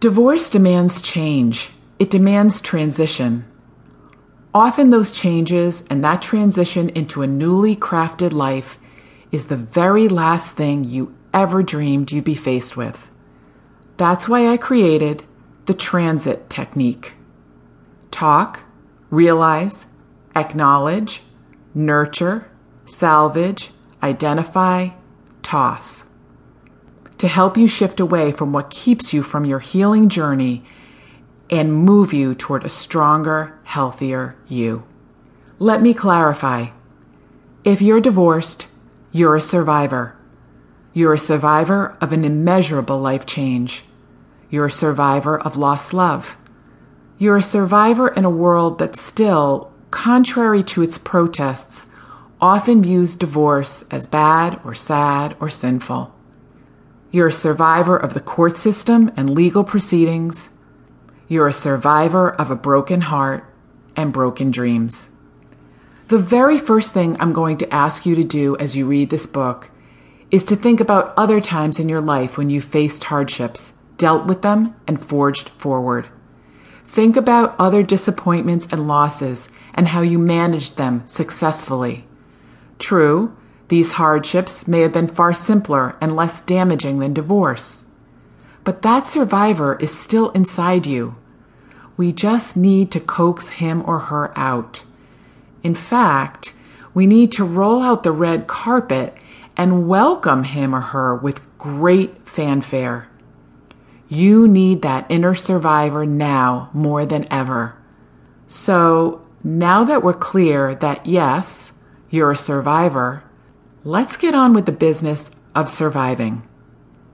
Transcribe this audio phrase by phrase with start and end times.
[0.00, 1.68] Divorce demands change,
[1.98, 3.44] it demands transition.
[4.54, 8.78] Often, those changes and that transition into a newly crafted life
[9.30, 13.10] is the very last thing you ever dreamed you'd be faced with.
[13.98, 15.22] That's why I created
[15.66, 17.12] the transit technique.
[18.10, 18.60] Talk,
[19.10, 19.84] realize,
[20.34, 21.22] acknowledge,
[21.74, 22.50] nurture,
[22.86, 23.70] salvage,
[24.02, 24.88] identify,
[25.42, 26.04] toss
[27.20, 30.64] to help you shift away from what keeps you from your healing journey
[31.50, 34.82] and move you toward a stronger, healthier you.
[35.58, 36.68] Let me clarify.
[37.62, 38.68] If you're divorced,
[39.12, 40.16] you're a survivor.
[40.94, 43.84] You're a survivor of an immeasurable life change.
[44.48, 46.38] You're a survivor of lost love.
[47.18, 51.84] You're a survivor in a world that still, contrary to its protests,
[52.40, 56.14] often views divorce as bad or sad or sinful.
[57.12, 60.48] You're a survivor of the court system and legal proceedings.
[61.26, 63.44] You're a survivor of a broken heart
[63.96, 65.08] and broken dreams.
[66.06, 69.26] The very first thing I'm going to ask you to do as you read this
[69.26, 69.70] book
[70.30, 74.42] is to think about other times in your life when you faced hardships, dealt with
[74.42, 76.08] them, and forged forward.
[76.86, 82.06] Think about other disappointments and losses and how you managed them successfully.
[82.78, 83.36] True,
[83.70, 87.84] these hardships may have been far simpler and less damaging than divorce.
[88.64, 91.14] But that survivor is still inside you.
[91.96, 94.82] We just need to coax him or her out.
[95.62, 96.52] In fact,
[96.94, 99.16] we need to roll out the red carpet
[99.56, 103.08] and welcome him or her with great fanfare.
[104.08, 107.76] You need that inner survivor now more than ever.
[108.48, 111.70] So, now that we're clear that yes,
[112.10, 113.22] you're a survivor,
[113.84, 116.42] Let's get on with the business of surviving.